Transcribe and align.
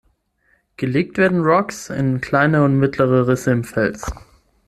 Gelegt 0.77 1.19
werden 1.19 1.41
Rocks 1.43 1.91
in 1.91 2.21
kleine 2.21 2.63
und 2.63 2.75
mittlere 2.79 3.27
Risse 3.27 3.51
im 3.51 3.63
Fels. 3.63 4.11